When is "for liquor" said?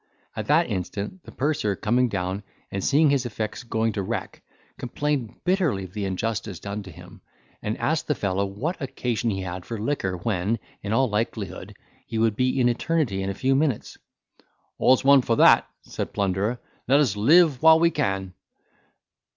9.63-10.17